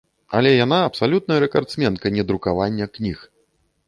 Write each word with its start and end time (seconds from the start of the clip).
Але 0.37 0.51
яна 0.65 0.77
абсалютная 0.85 1.37
рэкардсменка 1.43 2.13
недрукавання 2.15 2.89
кніг. 2.97 3.17